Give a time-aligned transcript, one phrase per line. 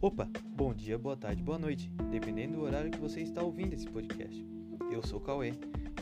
[0.00, 3.86] Opa, bom dia, boa tarde, boa noite, dependendo do horário que você está ouvindo esse
[3.86, 4.46] podcast.
[4.90, 5.52] Eu sou o Cauê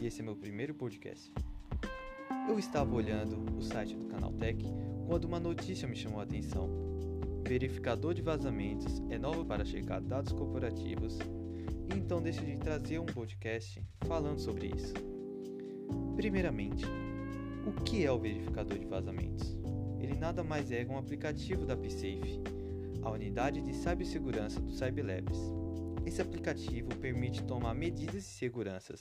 [0.01, 1.33] e esse é meu primeiro podcast.
[2.49, 4.65] Eu estava olhando o site do Canaltech
[5.07, 6.69] quando uma notícia me chamou a atenção.
[7.47, 11.19] Verificador de vazamentos é novo para checar dados corporativos
[12.09, 14.95] então decidi trazer um podcast falando sobre isso.
[16.17, 16.85] Primeiramente,
[17.67, 19.57] o que é o verificador de vazamentos?
[20.01, 22.41] Ele nada mais é que um aplicativo da PSafe
[23.03, 25.53] a unidade de cibersegurança do Cybelabs.
[26.07, 28.95] Esse aplicativo permite tomar medidas de segurança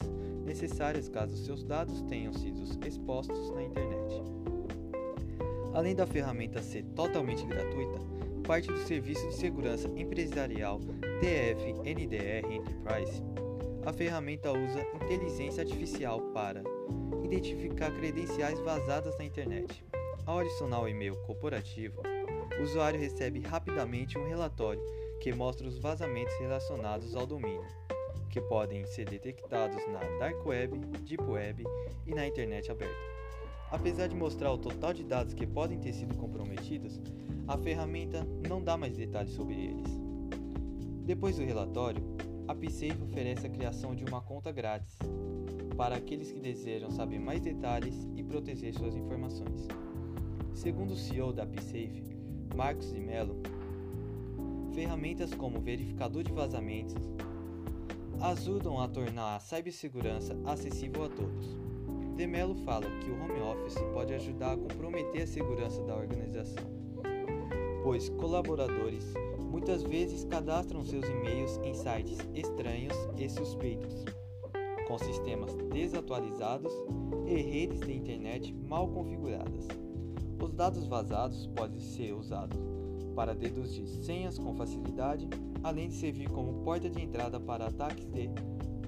[0.46, 4.24] necessárias caso seus dados tenham sido expostos na internet.
[5.74, 8.00] Além da ferramenta ser totalmente gratuita,
[8.46, 13.22] parte do serviço de segurança empresarial DF-NDR Enterprise,
[13.86, 16.62] a ferramenta usa inteligência artificial para
[17.24, 19.84] identificar credenciais vazadas na internet.
[20.26, 22.02] Ao adicionar o e-mail corporativo,
[22.60, 24.82] o usuário recebe rapidamente um relatório
[25.20, 27.66] que mostra os vazamentos relacionados ao domínio,
[28.30, 31.64] que podem ser detectados na Dark Web, Deep Web
[32.06, 32.96] e na internet aberta.
[33.72, 37.00] Apesar de mostrar o total de dados que podem ter sido comprometidos,
[37.48, 39.88] a ferramenta não dá mais detalhes sobre eles.
[41.06, 42.04] Depois do relatório,
[42.48, 44.98] a PSafe oferece a criação de uma conta grátis
[45.76, 49.68] para aqueles que desejam saber mais detalhes e proteger suas informações.
[50.54, 52.04] Segundo o CEO da PSafe,
[52.56, 53.36] Marcos de Mello,
[54.74, 57.04] ferramentas como verificador de vazamentos
[58.22, 61.58] ajudam a tornar a cibersegurança acessível a todos.
[62.16, 66.64] De Mello fala que o home office pode ajudar a comprometer a segurança da organização,
[67.84, 69.14] pois colaboradores
[69.52, 74.04] muitas vezes cadastram seus e-mails em sites estranhos e suspeitos,
[74.88, 76.74] com sistemas desatualizados
[77.28, 79.68] e redes de internet mal configuradas.
[80.40, 82.58] Os dados vazados podem ser usados
[83.16, 85.28] para deduzir senhas com facilidade,
[85.64, 88.30] além de servir como porta de entrada para ataques de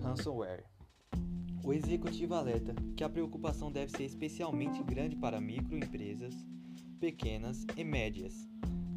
[0.04, 0.66] ransomware.
[1.64, 6.34] O executivo alerta que a preocupação deve ser especialmente grande para microempresas,
[7.00, 8.48] pequenas e médias,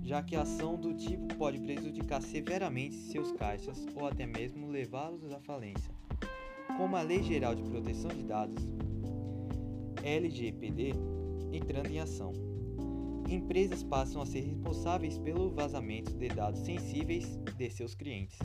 [0.03, 5.33] já que a ação do tipo pode prejudicar severamente seus caixas ou até mesmo levá-los
[5.33, 5.95] à falência.
[6.77, 8.63] Como a Lei Geral de Proteção de Dados,
[10.03, 10.93] LGPD,
[11.53, 12.33] entrando em ação.
[13.29, 18.39] Empresas passam a ser responsáveis pelo vazamento de dados sensíveis de seus clientes,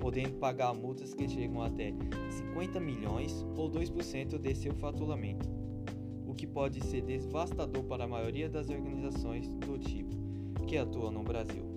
[0.00, 1.92] podendo pagar multas que chegam até
[2.30, 5.48] 50 milhões ou 2% de seu faturamento,
[6.26, 10.14] o que pode ser devastador para a maioria das organizações do tipo
[10.66, 11.71] que atuam no Brasil.